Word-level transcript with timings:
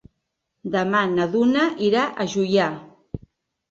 Demà 0.77 1.03
na 1.13 1.29
Duna 1.35 1.69
irà 1.91 2.09
a 2.27 2.31
Juià. 2.37 2.75